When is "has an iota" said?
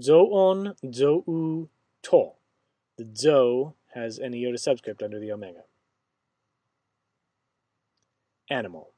3.94-4.58